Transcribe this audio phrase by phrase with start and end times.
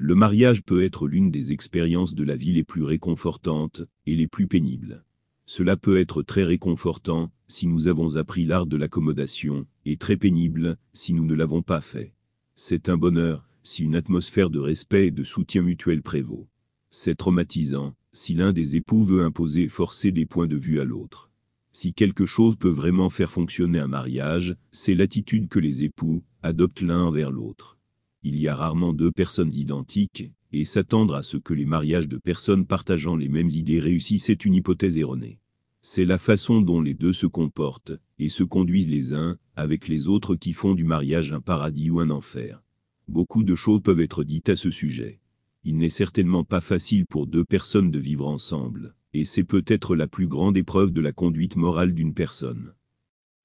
[0.00, 4.28] Le mariage peut être l'une des expériences de la vie les plus réconfortantes et les
[4.28, 5.04] plus pénibles.
[5.44, 10.76] Cela peut être très réconfortant si nous avons appris l'art de l'accommodation, et très pénible
[10.92, 12.14] si nous ne l'avons pas fait.
[12.54, 16.46] C'est un bonheur si une atmosphère de respect et de soutien mutuel prévaut.
[16.90, 20.84] C'est traumatisant si l'un des époux veut imposer et forcer des points de vue à
[20.84, 21.32] l'autre.
[21.72, 26.82] Si quelque chose peut vraiment faire fonctionner un mariage, c'est l'attitude que les époux adoptent
[26.82, 27.77] l'un envers l'autre.
[28.22, 32.18] Il y a rarement deux personnes identiques, et s'attendre à ce que les mariages de
[32.18, 35.38] personnes partageant les mêmes idées réussissent est une hypothèse erronée.
[35.82, 40.08] C'est la façon dont les deux se comportent, et se conduisent les uns, avec les
[40.08, 42.62] autres qui font du mariage un paradis ou un enfer.
[43.06, 45.20] Beaucoup de choses peuvent être dites à ce sujet.
[45.64, 50.06] Il n'est certainement pas facile pour deux personnes de vivre ensemble, et c'est peut-être la
[50.06, 52.74] plus grande épreuve de la conduite morale d'une personne.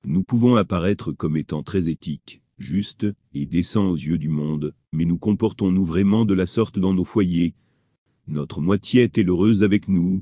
[0.06, 5.06] Nous pouvons apparaître comme étant très éthiques, juste et décent aux yeux du monde, mais
[5.06, 7.56] nous comportons-nous vraiment de la sorte dans nos foyers?
[8.28, 10.22] Notre moitié est-elle heureuse avec nous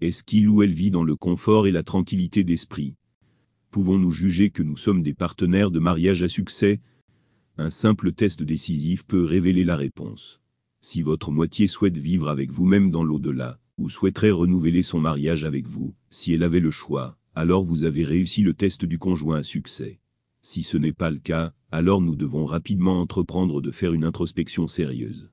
[0.00, 2.94] Est-ce qu'il ou elle vit dans le confort et la tranquillité d'esprit?
[3.70, 6.80] Pouvons-nous juger que nous sommes des partenaires de mariage à succès?
[7.58, 10.40] Un simple test décisif peut révéler la réponse.
[10.80, 15.66] Si votre moitié souhaite vivre avec vous-même dans l'au-delà, ou souhaiterait renouveler son mariage avec
[15.66, 19.42] vous, si elle avait le choix, alors vous avez réussi le test du conjoint à
[19.42, 20.01] succès.
[20.44, 24.66] Si ce n'est pas le cas, alors nous devons rapidement entreprendre de faire une introspection
[24.66, 25.30] sérieuse.